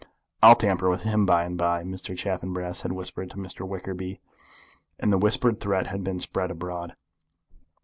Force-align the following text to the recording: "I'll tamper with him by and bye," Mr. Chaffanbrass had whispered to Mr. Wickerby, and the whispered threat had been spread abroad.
"I'll 0.41 0.55
tamper 0.55 0.89
with 0.89 1.03
him 1.03 1.27
by 1.27 1.43
and 1.43 1.59
bye," 1.59 1.83
Mr. 1.83 2.17
Chaffanbrass 2.17 2.81
had 2.81 2.91
whispered 2.91 3.29
to 3.29 3.37
Mr. 3.37 3.67
Wickerby, 3.67 4.19
and 4.99 5.13
the 5.13 5.19
whispered 5.19 5.59
threat 5.59 5.85
had 5.85 6.03
been 6.03 6.17
spread 6.17 6.49
abroad. 6.49 6.95